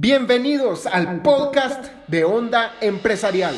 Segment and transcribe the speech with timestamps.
[0.00, 3.56] Bienvenidos al podcast de Onda Empresarial.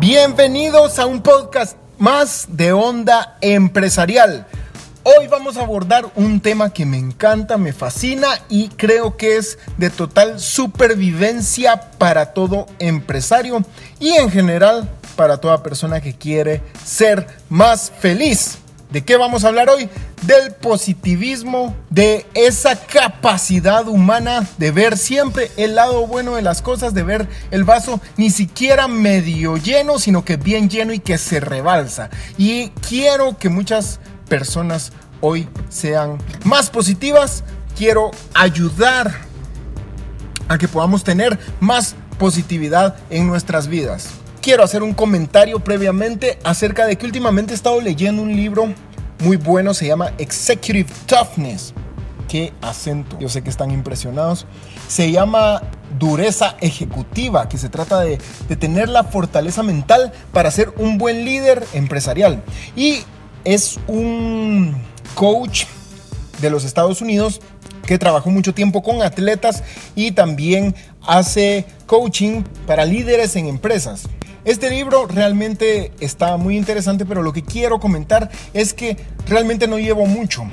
[0.00, 4.48] Bienvenidos a un podcast más de Onda Empresarial.
[5.04, 9.58] Hoy vamos a abordar un tema que me encanta, me fascina y creo que es
[9.76, 13.64] de total supervivencia para todo empresario
[13.98, 18.58] y en general para toda persona que quiere ser más feliz.
[18.92, 19.88] ¿De qué vamos a hablar hoy?
[20.22, 26.94] Del positivismo, de esa capacidad humana de ver siempre el lado bueno de las cosas,
[26.94, 31.40] de ver el vaso ni siquiera medio lleno, sino que bien lleno y que se
[31.40, 32.08] rebalsa.
[32.38, 33.98] Y quiero que muchas
[34.32, 37.44] personas hoy sean más positivas.
[37.76, 39.12] Quiero ayudar
[40.48, 44.08] a que podamos tener más positividad en nuestras vidas.
[44.40, 48.72] Quiero hacer un comentario previamente acerca de que últimamente he estado leyendo un libro
[49.18, 51.74] muy bueno, se llama Executive Toughness.
[52.26, 54.46] Qué acento, yo sé que están impresionados.
[54.88, 55.60] Se llama
[55.98, 61.26] dureza ejecutiva, que se trata de, de tener la fortaleza mental para ser un buen
[61.26, 62.42] líder empresarial.
[62.74, 63.04] Y
[63.44, 64.76] es un
[65.14, 65.64] coach
[66.40, 67.40] de los Estados Unidos
[67.86, 69.62] que trabajó mucho tiempo con atletas
[69.94, 70.74] y también
[71.06, 74.08] hace coaching para líderes en empresas.
[74.44, 78.96] Este libro realmente está muy interesante, pero lo que quiero comentar es que
[79.28, 80.44] realmente no llevo mucho.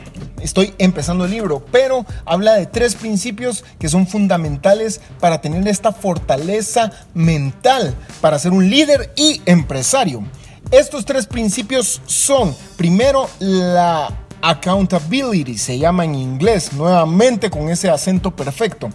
[0.42, 5.92] Estoy empezando el libro, pero habla de tres principios que son fundamentales para tener esta
[5.92, 10.23] fortaleza mental, para ser un líder y empresario.
[10.72, 14.08] Estos tres principios son, primero, la
[14.42, 18.89] accountability, se llama en inglés, nuevamente con ese acento perfecto.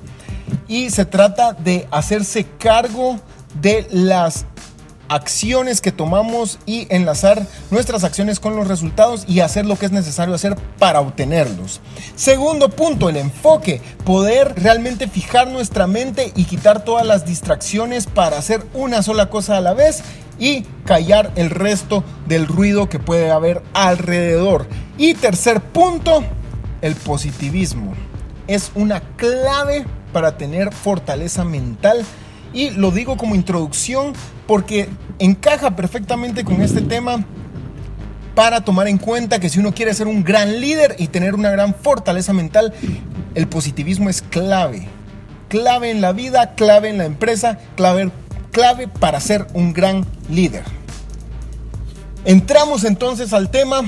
[0.69, 3.19] Y se trata de hacerse cargo
[3.61, 4.47] de las
[5.09, 9.93] acciones que tomamos y enlazar nuestras acciones con los resultados y hacer lo que es
[9.93, 11.81] necesario hacer para obtenerlos.
[12.17, 18.39] Segundo punto, el enfoque, poder realmente fijar nuestra mente y quitar todas las distracciones para
[18.39, 20.03] hacer una sola cosa a la vez
[20.39, 24.67] y callar el resto del ruido que puede haber alrededor.
[24.99, 26.25] Y tercer punto,
[26.81, 27.95] el positivismo.
[28.47, 32.05] Es una clave para tener fortaleza mental
[32.53, 34.13] y lo digo como introducción
[34.47, 34.89] porque
[35.19, 37.25] encaja perfectamente con este tema
[38.35, 41.51] para tomar en cuenta que si uno quiere ser un gran líder y tener una
[41.51, 42.73] gran fortaleza mental,
[43.35, 44.89] el positivismo es clave.
[45.49, 48.11] Clave en la vida, clave en la empresa, clave,
[48.51, 50.65] clave para ser un gran líder.
[52.25, 53.83] Entramos entonces al tema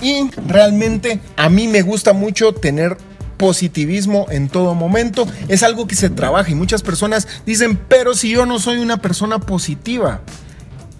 [0.00, 2.96] y realmente a mí me gusta mucho tener
[3.42, 5.26] positivismo en todo momento.
[5.48, 8.98] Es algo que se trabaja y muchas personas dicen, pero si yo no soy una
[9.02, 10.20] persona positiva.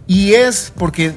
[0.06, 1.14] Y es porque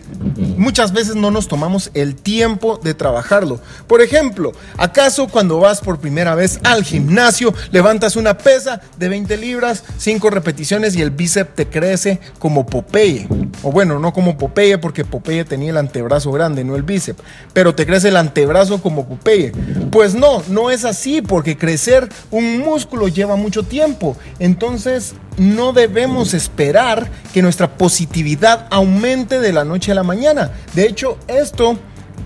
[0.58, 3.60] muchas veces no nos tomamos el tiempo de trabajarlo.
[3.88, 9.38] Por ejemplo, ¿acaso cuando vas por primera vez al gimnasio, levantas una pesa de 20
[9.38, 13.28] libras, 5 repeticiones y el bíceps te crece como Popeye?
[13.64, 17.22] O bueno, no como Popeye porque Popeye tenía el antebrazo grande, no el bíceps,
[17.54, 19.52] pero te crece el antebrazo como Popeye.
[19.92, 24.16] Pues no, no es así porque crecer un músculo lleva mucho tiempo.
[24.40, 30.52] Entonces, no debemos esperar que nuestra positividad aumente de la noche a la mañana.
[30.74, 31.78] De hecho, esto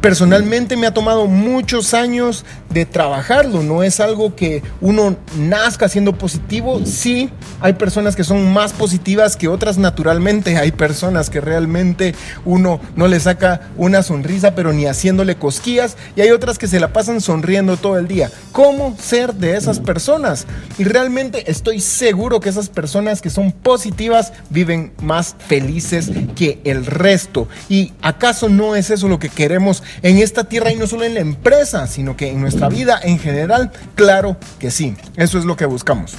[0.02, 6.18] Personalmente me ha tomado muchos años de trabajarlo, no es algo que uno nazca siendo
[6.18, 7.30] positivo, sí,
[7.62, 12.14] hay personas que son más positivas que otras naturalmente, hay personas que realmente
[12.46, 16.80] uno no le saca una sonrisa pero ni haciéndole cosquillas y hay otras que se
[16.80, 18.30] la pasan sonriendo todo el día.
[18.52, 20.46] ¿Cómo ser de esas personas?
[20.78, 26.86] Y realmente estoy seguro que esas personas que son positivas viven más felices que el
[26.86, 27.48] resto.
[27.70, 31.14] ¿Y acaso no es eso lo que queremos en esta tierra y no solo en
[31.14, 34.96] la empresa, sino que en nuestra vida en general, claro que sí.
[35.16, 36.16] Eso es lo que buscamos.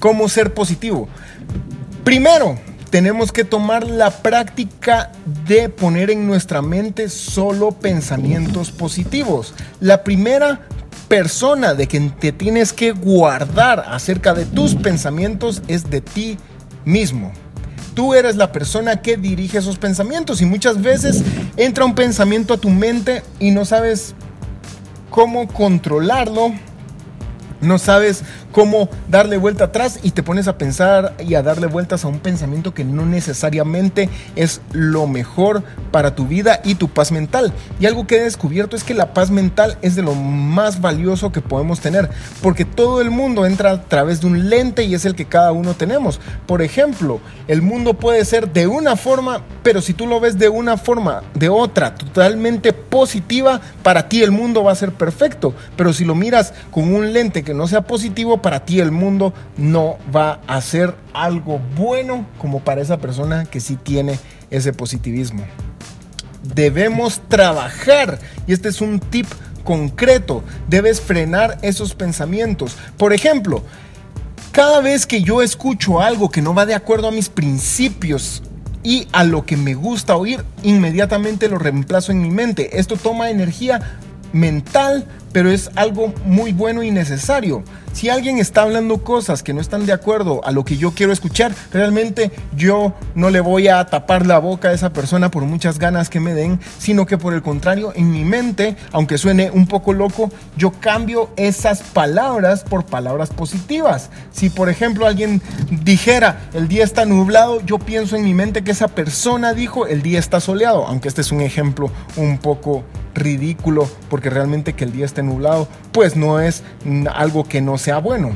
[0.00, 1.08] ¿Cómo ser positivo?
[2.02, 2.58] Primero,
[2.90, 5.12] tenemos que tomar la práctica
[5.46, 9.54] de poner en nuestra mente solo pensamientos positivos.
[9.80, 10.62] La primera
[11.08, 16.38] persona de quien te tienes que guardar acerca de tus pensamientos es de ti
[16.84, 17.32] mismo.
[17.94, 21.22] Tú eres la persona que dirige esos pensamientos y muchas veces
[21.56, 24.14] entra un pensamiento a tu mente y no sabes
[25.10, 26.52] cómo controlarlo
[27.60, 28.24] no sabes
[28.58, 32.18] cómo darle vuelta atrás y te pones a pensar y a darle vueltas a un
[32.18, 35.62] pensamiento que no necesariamente es lo mejor
[35.92, 37.52] para tu vida y tu paz mental.
[37.78, 41.30] Y algo que he descubierto es que la paz mental es de lo más valioso
[41.30, 42.10] que podemos tener,
[42.42, 45.52] porque todo el mundo entra a través de un lente y es el que cada
[45.52, 46.18] uno tenemos.
[46.46, 50.48] Por ejemplo, el mundo puede ser de una forma, pero si tú lo ves de
[50.48, 55.54] una forma, de otra, totalmente positiva, para ti el mundo va a ser perfecto.
[55.76, 59.34] Pero si lo miras con un lente que no sea positivo, para ti el mundo
[59.58, 64.18] no va a ser algo bueno como para esa persona que sí tiene
[64.48, 65.44] ese positivismo.
[66.54, 69.26] Debemos trabajar, y este es un tip
[69.64, 72.74] concreto, debes frenar esos pensamientos.
[72.96, 73.62] Por ejemplo,
[74.50, 78.42] cada vez que yo escucho algo que no va de acuerdo a mis principios
[78.82, 82.78] y a lo que me gusta oír, inmediatamente lo reemplazo en mi mente.
[82.78, 83.98] Esto toma energía
[84.32, 85.06] mental,
[85.38, 87.62] pero es algo muy bueno y necesario.
[87.92, 91.12] Si alguien está hablando cosas que no están de acuerdo a lo que yo quiero
[91.12, 95.78] escuchar, realmente yo no le voy a tapar la boca a esa persona por muchas
[95.78, 99.68] ganas que me den, sino que por el contrario, en mi mente, aunque suene un
[99.68, 104.10] poco loco, yo cambio esas palabras por palabras positivas.
[104.32, 105.40] Si por ejemplo alguien
[105.70, 110.02] dijera el día está nublado, yo pienso en mi mente que esa persona dijo el
[110.02, 112.82] día está soleado, aunque este es un ejemplo un poco
[113.18, 116.62] ridículo porque realmente que el día esté nublado pues no es
[117.12, 118.30] algo que no sea bueno.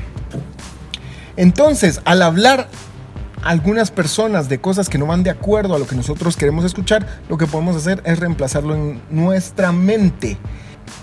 [1.36, 2.68] Entonces, al hablar
[3.42, 7.06] algunas personas de cosas que no van de acuerdo a lo que nosotros queremos escuchar,
[7.28, 10.38] lo que podemos hacer es reemplazarlo en nuestra mente.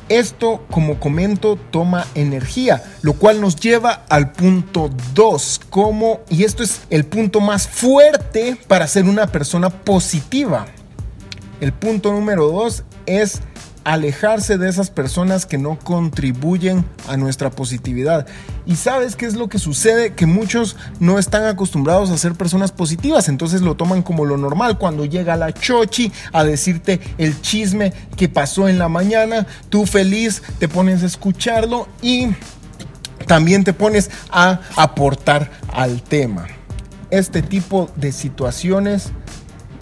[0.07, 6.63] Esto, como comento, toma energía, lo cual nos lleva al punto 2, como, y esto
[6.63, 10.65] es el punto más fuerte para ser una persona positiva.
[11.61, 13.41] El punto número 2 es
[13.83, 18.27] alejarse de esas personas que no contribuyen a nuestra positividad.
[18.65, 20.13] Y sabes qué es lo que sucede?
[20.13, 24.77] Que muchos no están acostumbrados a ser personas positivas, entonces lo toman como lo normal.
[24.77, 30.41] Cuando llega la chochi a decirte el chisme que pasó en la mañana, tú feliz
[30.59, 32.29] te pones a escucharlo y
[33.25, 36.47] también te pones a aportar al tema.
[37.11, 39.11] Este tipo de situaciones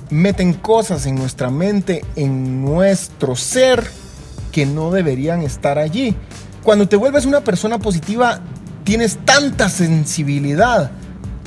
[0.10, 3.88] meten cosas en nuestra mente, en nuestro ser,
[4.52, 6.16] que no deberían estar allí.
[6.64, 8.40] Cuando te vuelves una persona positiva,
[8.84, 10.92] tienes tanta sensibilidad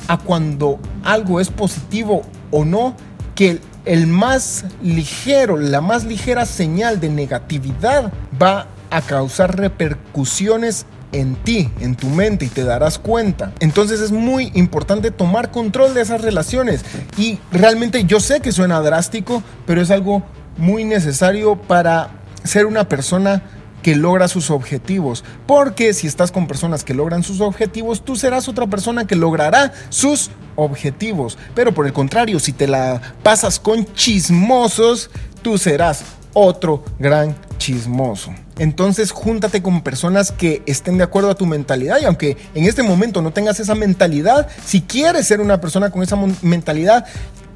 [0.09, 2.95] a cuando algo es positivo o no,
[3.35, 11.35] que el más ligero, la más ligera señal de negatividad va a causar repercusiones en
[11.37, 13.53] ti, en tu mente y te darás cuenta.
[13.61, 16.85] Entonces es muy importante tomar control de esas relaciones
[17.17, 20.23] y realmente yo sé que suena drástico, pero es algo
[20.57, 22.11] muy necesario para
[22.45, 23.43] ser una persona
[23.83, 25.25] que logra sus objetivos.
[25.47, 29.73] Porque si estás con personas que logran sus objetivos, tú serás otra persona que logrará
[29.89, 31.39] sus objetivos.
[31.55, 35.11] Pero por el contrario, si te la pasas con chismosos,
[35.43, 38.33] tú serás otro gran chismoso.
[38.61, 42.83] Entonces júntate con personas que estén de acuerdo a tu mentalidad y aunque en este
[42.83, 47.07] momento no tengas esa mentalidad, si quieres ser una persona con esa mentalidad,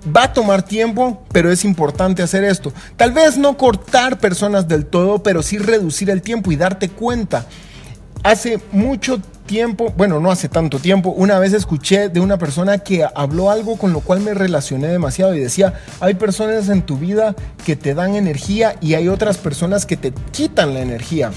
[0.05, 2.73] va a tomar tiempo, pero es importante hacer esto.
[2.97, 7.45] Tal vez no cortar personas del todo, pero sí reducir el tiempo y darte cuenta.
[8.23, 9.34] Hace mucho tiempo,
[9.96, 13.93] bueno, no hace tanto tiempo, una vez escuché de una persona que habló algo con
[13.93, 18.14] lo cual me relacioné demasiado y decía, hay personas en tu vida que te dan
[18.14, 21.31] energía y hay otras personas que te quitan la energía.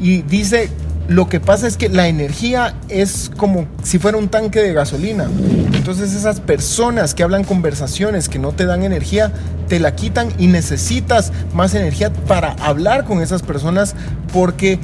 [0.00, 0.70] Y dice,
[1.08, 5.28] lo que pasa es que la energía es como si fuera un tanque de gasolina.
[5.72, 9.32] Entonces esas personas que hablan conversaciones que no te dan energía,
[9.68, 13.94] te la quitan y necesitas más energía para hablar con esas personas
[14.32, 14.78] porque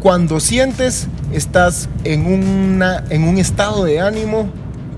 [0.00, 4.48] cuando sientes estás en, una, en un estado de ánimo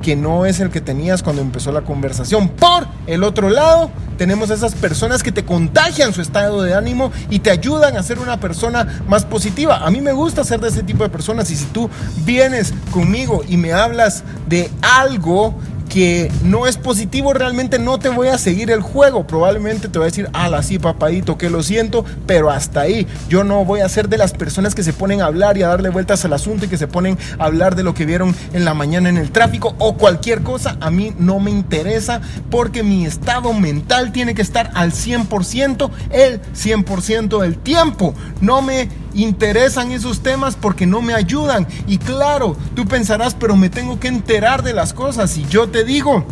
[0.03, 2.49] que no es el que tenías cuando empezó la conversación.
[2.49, 7.41] Por el otro lado, tenemos esas personas que te contagian su estado de ánimo y
[7.41, 9.79] te ayudan a ser una persona más positiva.
[9.79, 11.89] A mí me gusta ser de ese tipo de personas y si tú
[12.25, 15.55] vienes conmigo y me hablas de algo
[15.91, 19.27] que no es positivo, realmente no te voy a seguir el juego.
[19.27, 23.09] Probablemente te voy a decir, ala, sí, papadito, que lo siento, pero hasta ahí.
[23.29, 25.69] Yo no voy a ser de las personas que se ponen a hablar y a
[25.69, 28.65] darle vueltas al asunto y que se ponen a hablar de lo que vieron en
[28.65, 30.77] la mañana en el tráfico o cualquier cosa.
[30.81, 32.21] A mí no me interesa
[32.51, 38.15] porque mi estado mental tiene que estar al 100%, el 100% del tiempo.
[38.41, 41.67] No me interesan esos temas porque no me ayudan.
[41.87, 45.37] Y claro, tú pensarás, pero me tengo que enterar de las cosas.
[45.37, 46.25] Y yo te digo,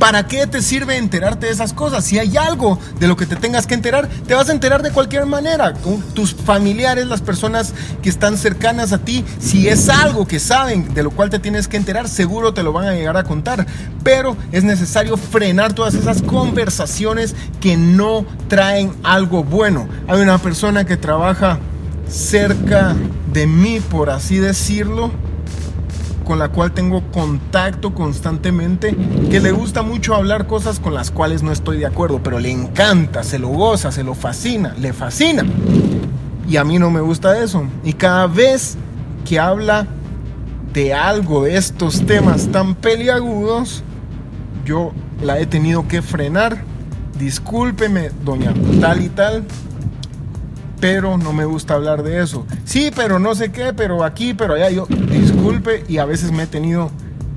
[0.00, 2.06] ¿Para qué te sirve enterarte de esas cosas?
[2.06, 4.92] Si hay algo de lo que te tengas que enterar, te vas a enterar de
[4.92, 5.74] cualquier manera.
[6.14, 11.02] Tus familiares, las personas que están cercanas a ti, si es algo que saben de
[11.02, 13.66] lo cual te tienes que enterar, seguro te lo van a llegar a contar.
[14.02, 19.86] Pero es necesario frenar todas esas conversaciones que no traen algo bueno.
[20.08, 21.58] Hay una persona que trabaja
[22.08, 22.96] cerca
[23.34, 25.12] de mí, por así decirlo
[26.30, 28.96] con la cual tengo contacto constantemente,
[29.32, 32.52] que le gusta mucho hablar cosas con las cuales no estoy de acuerdo, pero le
[32.52, 35.44] encanta, se lo goza, se lo fascina, le fascina.
[36.48, 37.64] Y a mí no me gusta eso.
[37.82, 38.76] Y cada vez
[39.28, 39.88] que habla
[40.72, 43.82] de algo de estos temas tan peliagudos,
[44.64, 44.92] yo
[45.24, 46.62] la he tenido que frenar.
[47.18, 49.44] Discúlpeme, doña tal y tal,
[50.80, 52.46] pero no me gusta hablar de eso.
[52.64, 54.70] Sí, pero no sé qué, pero aquí, pero allá.
[54.70, 54.86] Yo,
[55.88, 56.90] y a veces me he tenido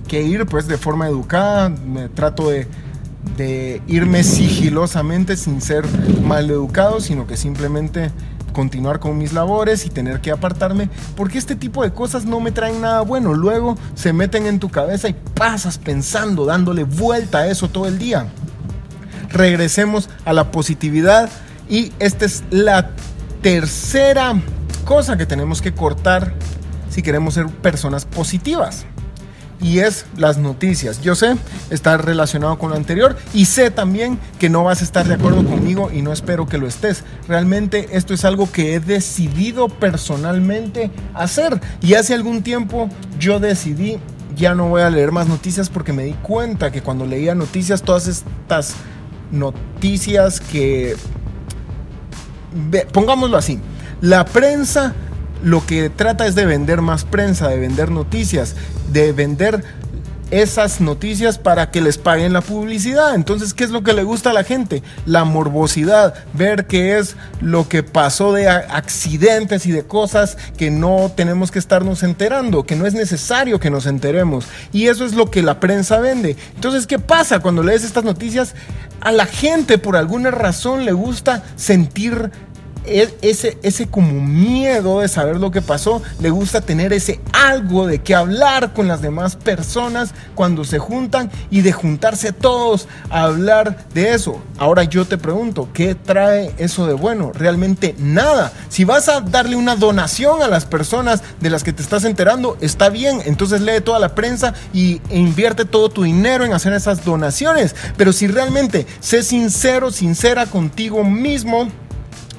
[0.07, 2.67] que ir pues de forma educada, me trato de,
[3.37, 5.85] de irme sigilosamente sin ser
[6.23, 8.11] mal educado, sino que simplemente
[8.53, 12.51] continuar con mis labores y tener que apartarme, porque este tipo de cosas no me
[12.51, 13.33] traen nada bueno.
[13.33, 17.97] Luego se meten en tu cabeza y pasas pensando, dándole vuelta a eso todo el
[17.97, 18.27] día.
[19.29, 21.29] Regresemos a la positividad
[21.67, 22.91] y esta es la
[23.41, 24.39] tercera
[24.85, 26.33] cosa que tenemos que cortar
[26.93, 28.85] si queremos ser personas positivas.
[29.61, 31.01] Y es las noticias.
[31.01, 31.37] Yo sé,
[31.69, 35.45] está relacionado con lo anterior y sé también que no vas a estar de acuerdo
[35.45, 37.03] conmigo y no espero que lo estés.
[37.29, 41.61] Realmente esto es algo que he decidido personalmente hacer.
[41.81, 43.99] Y hace algún tiempo yo decidí
[44.35, 47.83] ya no voy a leer más noticias porque me di cuenta que cuando leía noticias,
[47.83, 48.75] todas estas
[49.31, 50.95] noticias que
[52.91, 53.59] pongámoslo así,
[54.01, 54.93] la prensa
[55.43, 58.55] lo que trata es de vender más prensa, de vender noticias,
[58.91, 59.63] de vender
[60.31, 63.13] esas noticias para que les paguen la publicidad.
[63.13, 64.81] Entonces, ¿qué es lo que le gusta a la gente?
[65.05, 71.11] La morbosidad, ver qué es lo que pasó de accidentes y de cosas que no
[71.15, 74.45] tenemos que estarnos enterando, que no es necesario que nos enteremos.
[74.71, 76.35] Y eso es lo que la prensa vende.
[76.55, 78.55] Entonces, ¿qué pasa cuando lees estas noticias?
[79.01, 82.31] A la gente por alguna razón le gusta sentir
[82.85, 87.99] ese, ese como miedo de saber lo que pasó, le gusta tener ese algo de
[87.99, 93.85] qué hablar con las demás personas cuando se juntan y de juntarse todos a hablar
[93.93, 94.41] de eso.
[94.57, 97.31] Ahora yo te pregunto, ¿qué trae eso de bueno?
[97.33, 98.51] Realmente nada.
[98.69, 102.57] Si vas a darle una donación a las personas de las que te estás enterando,
[102.61, 107.03] está bien, entonces lee toda la prensa y invierte todo tu dinero en hacer esas
[107.03, 107.75] donaciones.
[107.97, 111.69] Pero si realmente sé sincero, sincera contigo mismo,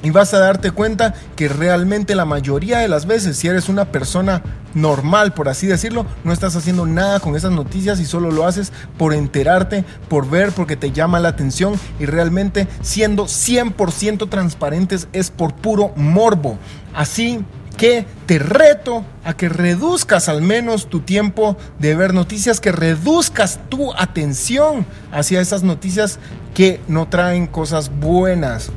[0.04, 3.86] y vas a darte cuenta que realmente la mayoría de las veces, si eres una
[3.86, 4.42] persona
[4.74, 8.70] normal, por así decirlo, no estás haciendo nada con esas noticias y solo lo haces
[8.98, 15.30] por enterarte, por ver, porque te llama la atención y realmente siendo 100% transparentes es
[15.30, 16.58] por puro morbo.
[16.94, 17.42] Así
[17.78, 23.58] que te reto a que reduzcas al menos tu tiempo de ver noticias, que reduzcas
[23.70, 26.18] tu atención hacia esas noticias
[26.54, 28.70] que no traen cosas buenas.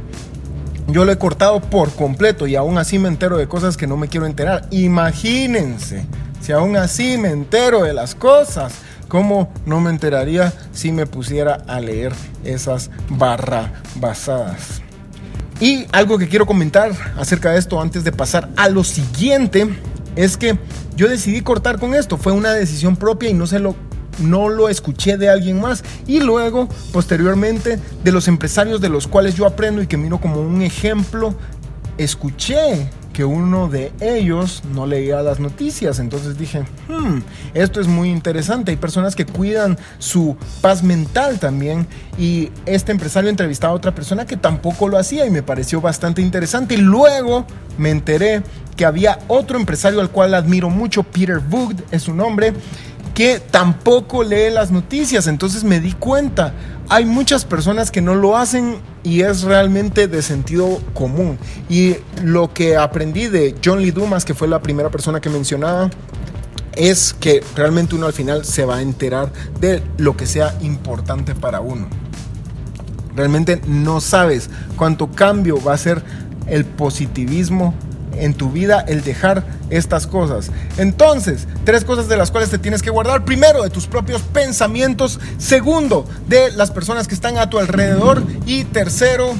[0.89, 3.97] Yo lo he cortado por completo y aún así me entero de cosas que no
[3.97, 4.67] me quiero enterar.
[4.71, 6.05] Imagínense,
[6.39, 8.73] si aún así me entero de las cosas,
[9.09, 12.13] ¿cómo no me enteraría si me pusiera a leer
[12.45, 14.81] esas barra basadas?
[15.59, 19.67] Y algo que quiero comentar acerca de esto antes de pasar a lo siguiente
[20.15, 20.57] es que
[20.95, 22.17] yo decidí cortar con esto.
[22.17, 23.75] Fue una decisión propia y no se lo
[24.19, 25.83] no lo escuché de alguien más.
[26.07, 30.41] Y luego, posteriormente, de los empresarios de los cuales yo aprendo y que miro como
[30.41, 31.35] un ejemplo,
[31.97, 35.97] escuché que uno de ellos no leía las noticias.
[35.97, 37.21] Entonces dije, hmm,
[37.55, 38.69] esto es muy interesante.
[38.69, 41.87] Hay personas que cuidan su paz mental también.
[42.19, 46.21] Y este empresario entrevistaba a otra persona que tampoco lo hacía y me pareció bastante
[46.21, 46.75] interesante.
[46.75, 47.47] Y luego
[47.79, 48.43] me enteré
[48.75, 52.53] que había otro empresario al cual admiro mucho, Peter Voogd es su nombre,
[53.17, 55.25] que tampoco lee las noticias.
[55.25, 56.53] Entonces me di cuenta,
[56.87, 61.39] hay muchas personas que no lo hacen y es realmente de sentido común.
[61.67, 65.89] Y lo que aprendí de John Lee Dumas, que fue la primera persona que mencionaba,
[66.75, 71.33] es que realmente uno al final se va a enterar de lo que sea importante
[71.33, 71.87] para uno.
[73.15, 76.03] Realmente no sabes cuánto cambio va a ser
[76.45, 77.73] el positivismo
[78.19, 80.51] en tu vida el dejar estas cosas.
[80.77, 83.25] Entonces, tres cosas de las cuales te tienes que guardar.
[83.25, 85.19] Primero, de tus propios pensamientos.
[85.37, 88.23] Segundo, de las personas que están a tu alrededor.
[88.45, 89.33] Y tercero,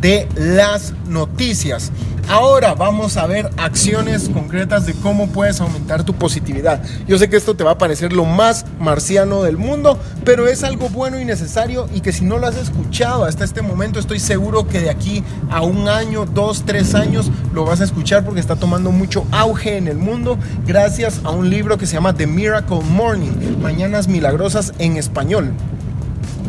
[0.00, 1.90] de las noticias.
[2.30, 6.80] Ahora vamos a ver acciones concretas de cómo puedes aumentar tu positividad.
[7.08, 10.62] Yo sé que esto te va a parecer lo más marciano del mundo, pero es
[10.62, 14.20] algo bueno y necesario y que si no lo has escuchado hasta este momento, estoy
[14.20, 18.38] seguro que de aquí a un año, dos, tres años lo vas a escuchar porque
[18.38, 22.28] está tomando mucho auge en el mundo gracias a un libro que se llama The
[22.28, 25.52] Miracle Morning, Mañanas Milagrosas en español.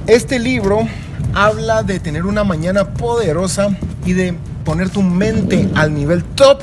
[0.06, 0.88] Este libro
[1.34, 6.62] habla de tener una mañana poderosa y de poner tu mente al nivel top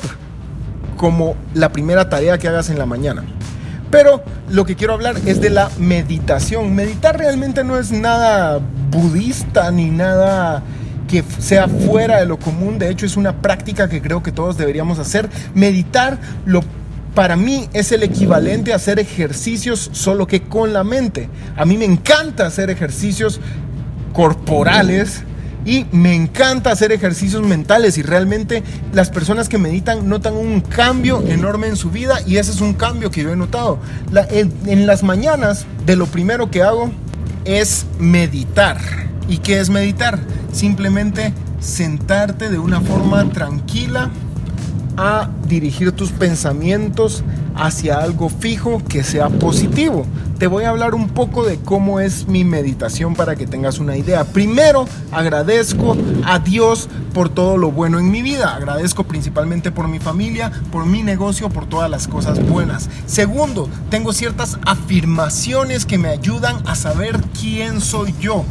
[0.97, 3.23] como la primera tarea que hagas en la mañana.
[3.91, 6.75] Pero lo que quiero hablar es de la meditación.
[6.75, 8.59] Meditar realmente no es nada
[8.91, 10.61] budista ni nada
[11.07, 12.77] que sea fuera de lo común.
[12.77, 15.29] De hecho, es una práctica que creo que todos deberíamos hacer.
[15.55, 16.61] Meditar lo
[17.15, 21.29] para mí es el equivalente a hacer ejercicios solo que con la mente.
[21.57, 23.41] A mí me encanta hacer ejercicios
[24.13, 25.23] corporales
[25.65, 28.63] y me encanta hacer ejercicios mentales y realmente
[28.93, 32.73] las personas que meditan notan un cambio enorme en su vida y ese es un
[32.73, 33.79] cambio que yo he notado.
[34.29, 36.91] en, las mañanas de lo primero que hago
[37.45, 38.77] es meditar.
[39.27, 40.19] ¿Y qué es meditar?
[40.51, 44.09] Simplemente sentarte de una forma tranquila
[44.97, 47.23] a dirigir tus pensamientos
[47.55, 50.05] hacia algo fijo que sea positivo.
[50.39, 53.97] Te voy a hablar un poco de cómo es mi meditación para que tengas una
[53.97, 54.23] idea.
[54.23, 58.55] Primero, agradezco a Dios por todo lo bueno en mi vida.
[58.55, 62.89] Agradezco principalmente por mi familia, por mi negocio, por todas las cosas buenas.
[63.05, 68.45] Segundo, tengo ciertas afirmaciones que me ayudan a saber quién soy yo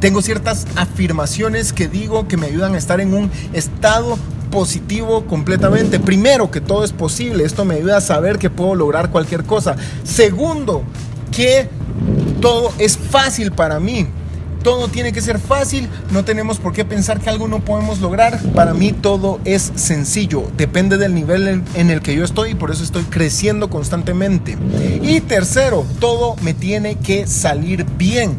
[0.00, 4.18] tengo ciertas afirmaciones que digo que me ayudan a estar en un estado
[4.50, 6.00] positivo completamente.
[6.00, 7.44] Primero, que todo es posible.
[7.44, 9.76] Esto me ayuda a saber que puedo lograr cualquier cosa.
[10.04, 10.82] Segundo,
[11.30, 11.68] que
[12.40, 14.06] todo es fácil para mí.
[14.62, 18.40] Todo tiene que ser fácil, no tenemos por qué pensar que algo no podemos lograr.
[18.52, 22.72] Para mí todo es sencillo, depende del nivel en el que yo estoy y por
[22.72, 24.58] eso estoy creciendo constantemente.
[25.02, 28.38] Y tercero, todo me tiene que salir bien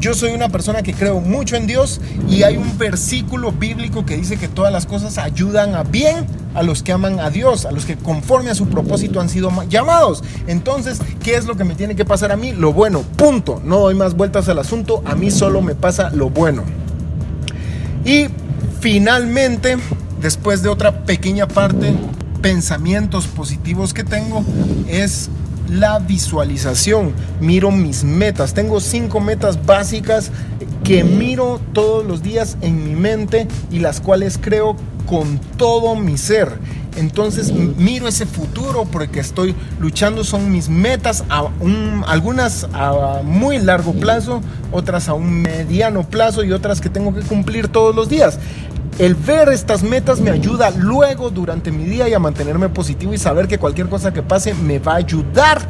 [0.00, 4.16] yo soy una persona que creo mucho en Dios y hay un versículo bíblico que
[4.16, 7.72] dice que todas las cosas ayudan a bien a los que aman a Dios, a
[7.72, 10.22] los que conforme a su propósito han sido llamados.
[10.46, 12.52] Entonces, ¿qué es lo que me tiene que pasar a mí?
[12.52, 13.60] Lo bueno, punto.
[13.64, 16.62] No doy más vueltas al asunto, a mí solo me pasa lo bueno.
[18.04, 18.26] Y
[18.80, 19.76] finalmente,
[20.20, 21.92] después de otra pequeña parte,
[22.40, 24.44] pensamientos positivos que tengo,
[24.88, 25.28] es
[25.68, 27.12] la visualización.
[27.40, 28.54] Miro mis metas.
[28.54, 30.30] Tengo cinco metas básicas
[30.84, 36.18] que miro todos los días en mi mente y las cuales creo con todo mi
[36.18, 36.58] ser.
[36.96, 41.48] Entonces miro ese futuro porque estoy luchando, son mis metas, a
[42.06, 44.40] algunas a muy largo plazo,
[44.72, 48.38] otras a un mediano plazo y otras que tengo que cumplir todos los días.
[48.98, 53.18] El ver estas metas me ayuda luego durante mi día y a mantenerme positivo y
[53.18, 55.60] saber que cualquier cosa que pase me va a ayudar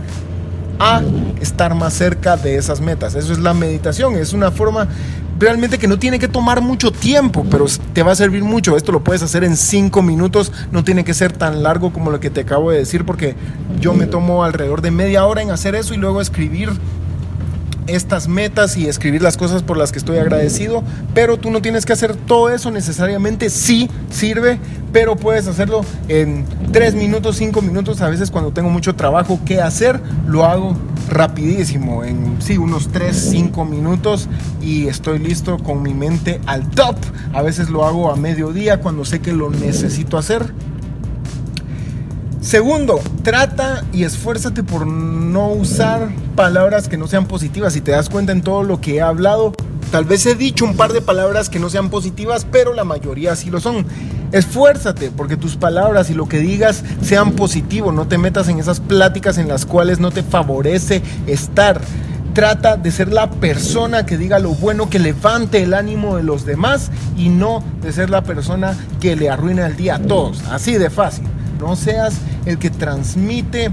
[0.79, 1.03] a
[1.39, 3.15] estar más cerca de esas metas.
[3.15, 4.89] Eso es la meditación, es una forma
[5.39, 8.79] realmente que no tiene que tomar mucho tiempo, pero te va a servir mucho.
[8.79, 12.21] Esto lo puedes hacer en cinco minutos, no tiene que ser tan largo como lo
[12.21, 13.35] que te acabo de decir, porque
[13.79, 16.71] yo me tomo alrededor de media hora en hacer eso y luego escribir
[17.89, 20.83] estas metas y escribir las cosas por las que estoy agradecido,
[21.15, 24.61] pero tú no tienes que hacer todo eso necesariamente, sí sirve,
[24.93, 29.61] pero puedes hacerlo en 3 minutos, 5 minutos, a veces cuando tengo mucho trabajo que
[29.61, 30.77] hacer, lo hago
[31.09, 34.29] rapidísimo, en sí, unos 3, 5 minutos
[34.61, 36.97] y estoy listo con mi mente al top,
[37.33, 40.53] a veces lo hago a mediodía cuando sé que lo necesito hacer
[42.41, 47.73] Segundo, trata y esfuérzate por no usar palabras que no sean positivas.
[47.73, 49.53] Si te das cuenta en todo lo que he hablado,
[49.91, 53.35] tal vez he dicho un par de palabras que no sean positivas, pero la mayoría
[53.35, 53.85] sí lo son.
[54.31, 57.93] Esfuérzate porque tus palabras y lo que digas sean positivos.
[57.93, 61.81] No te metas en esas pláticas en las cuales no te favorece estar.
[62.35, 66.47] Trata de ser la persona que diga lo bueno, que levante el ánimo de los
[66.47, 70.45] demás y no de ser la persona que le arruina el día a todos.
[70.45, 71.25] Así de fácil.
[71.59, 72.15] No seas
[72.47, 73.71] el que transmite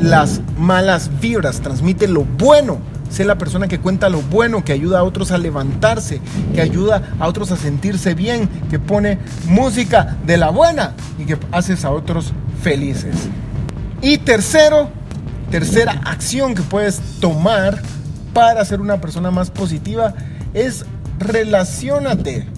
[0.00, 2.78] las malas vibras, transmite lo bueno.
[3.10, 6.20] Sé la persona que cuenta lo bueno, que ayuda a otros a levantarse,
[6.52, 11.38] que ayuda a otros a sentirse bien, que pone música de la buena y que
[11.52, 13.14] haces a otros felices.
[14.02, 14.88] Y tercero,
[15.50, 17.80] tercera acción que puedes tomar
[18.32, 20.14] para ser una persona más positiva
[20.52, 20.84] es
[21.18, 22.48] relacionate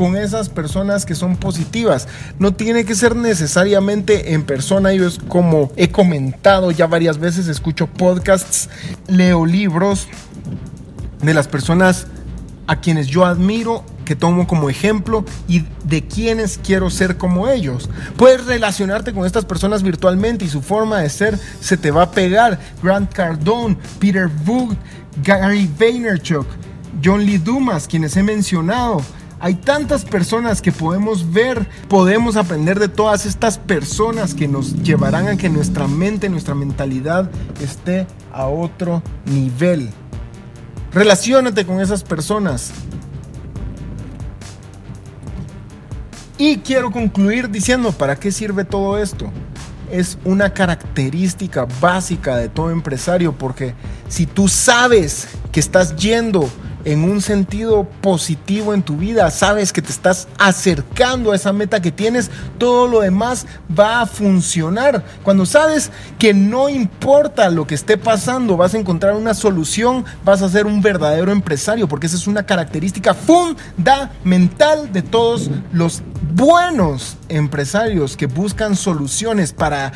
[0.00, 2.08] con esas personas que son positivas.
[2.38, 4.94] No tiene que ser necesariamente en persona.
[4.94, 8.70] Yo es como he comentado ya varias veces, escucho podcasts,
[9.08, 10.08] leo libros
[11.20, 12.06] de las personas
[12.66, 17.90] a quienes yo admiro que tomo como ejemplo y de quienes quiero ser como ellos.
[18.16, 22.10] Puedes relacionarte con estas personas virtualmente y su forma de ser se te va a
[22.10, 22.58] pegar.
[22.82, 24.78] Grant Cardone, Peter Vogt,
[25.22, 26.46] Gary Vaynerchuk,
[27.04, 29.02] John Lee Dumas, quienes he mencionado.
[29.42, 35.28] Hay tantas personas que podemos ver, podemos aprender de todas estas personas que nos llevarán
[35.28, 39.88] a que nuestra mente, nuestra mentalidad esté a otro nivel.
[40.92, 42.70] Relaciónate con esas personas.
[46.36, 49.30] Y quiero concluir diciendo, ¿para qué sirve todo esto?
[49.90, 53.74] Es una característica básica de todo empresario porque
[54.08, 56.50] si tú sabes que estás yendo
[56.84, 61.80] en un sentido positivo en tu vida, sabes que te estás acercando a esa meta
[61.80, 63.46] que tienes, todo lo demás
[63.78, 65.04] va a funcionar.
[65.22, 70.42] Cuando sabes que no importa lo que esté pasando, vas a encontrar una solución, vas
[70.42, 76.02] a ser un verdadero empresario, porque esa es una característica fundamental de todos los
[76.34, 79.92] buenos empresarios que buscan soluciones para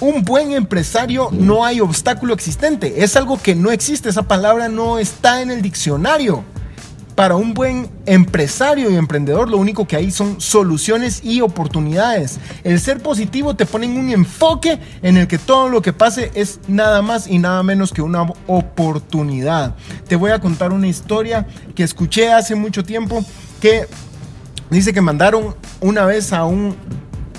[0.00, 3.02] un buen empresario no hay obstáculo existente.
[3.02, 4.08] Es algo que no existe.
[4.08, 6.44] Esa palabra no está en el diccionario.
[7.14, 12.38] Para un buen empresario y emprendedor lo único que hay son soluciones y oportunidades.
[12.62, 16.30] El ser positivo te pone en un enfoque en el que todo lo que pase
[16.34, 19.74] es nada más y nada menos que una oportunidad.
[20.06, 23.24] Te voy a contar una historia que escuché hace mucho tiempo
[23.60, 23.88] que
[24.70, 26.76] dice que mandaron una vez a un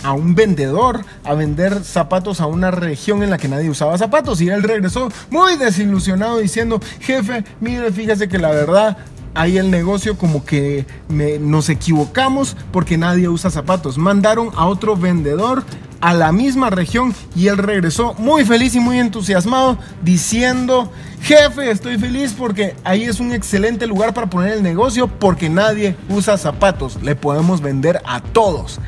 [0.04, 4.42] a un vendedor a vender zapatos a una región en la que nadie usaba zapatos.
[4.42, 8.98] Y él regresó muy desilusionado diciendo, jefe, mire, fíjese que la verdad
[9.36, 13.98] ahí el negocio como que nos equivocamos porque nadie usa zapatos.
[13.98, 15.64] Mandaron a otro vendedor
[16.02, 21.98] a la misma región y él regresó muy feliz y muy entusiasmado diciendo, jefe, estoy
[21.98, 27.02] feliz porque ahí es un excelente lugar para poner el negocio porque nadie usa zapatos.
[27.02, 28.80] Le podemos vender a todos.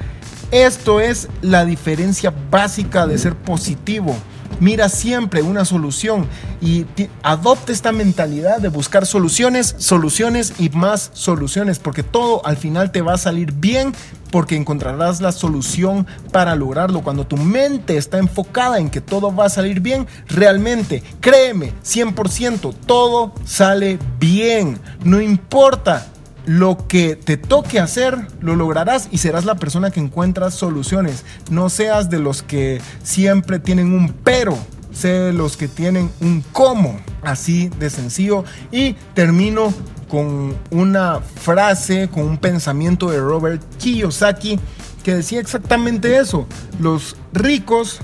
[0.51, 4.13] Esto es la diferencia básica de ser positivo.
[4.59, 6.27] Mira siempre una solución
[6.61, 6.85] y
[7.23, 13.01] adopte esta mentalidad de buscar soluciones, soluciones y más soluciones, porque todo al final te
[13.01, 13.93] va a salir bien
[14.29, 17.01] porque encontrarás la solución para lograrlo.
[17.01, 22.75] Cuando tu mente está enfocada en que todo va a salir bien, realmente, créeme, 100%,
[22.85, 24.79] todo sale bien.
[25.03, 26.07] No importa
[26.45, 31.25] lo que te toque hacer, lo lograrás y serás la persona que encuentra soluciones.
[31.49, 34.57] No seas de los que siempre tienen un pero,
[34.91, 36.99] sé de los que tienen un cómo.
[37.21, 38.43] Así de sencillo.
[38.71, 39.73] Y termino
[40.09, 44.59] con una frase, con un pensamiento de Robert Kiyosaki
[45.03, 46.47] que decía exactamente eso.
[46.79, 48.01] Los ricos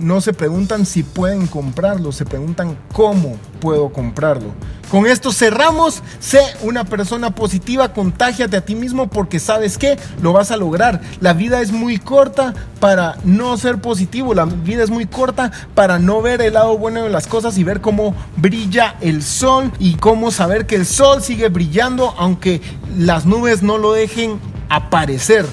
[0.00, 4.52] no se preguntan si pueden comprarlo, se preguntan cómo puedo comprarlo.
[4.90, 6.02] Con esto cerramos.
[6.18, 11.00] Sé una persona positiva, contágiate a ti mismo porque sabes que lo vas a lograr.
[11.20, 14.34] La vida es muy corta para no ser positivo.
[14.34, 17.64] La vida es muy corta para no ver el lado bueno de las cosas y
[17.64, 22.62] ver cómo brilla el sol y cómo saber que el sol sigue brillando aunque
[22.96, 25.44] las nubes no lo dejen aparecer.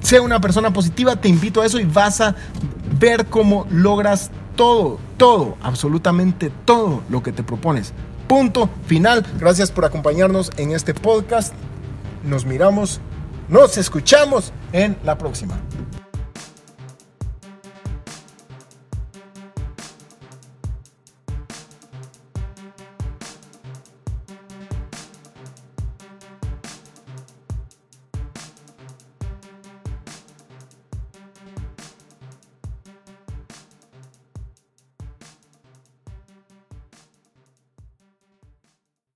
[0.00, 2.36] Sé una persona positiva, te invito a eso y vas a
[2.98, 7.92] ver cómo logras todo, todo, absolutamente todo lo que te propones.
[8.26, 9.24] Punto final.
[9.38, 11.54] Gracias por acompañarnos en este podcast.
[12.24, 13.00] Nos miramos,
[13.48, 15.58] nos escuchamos en la próxima.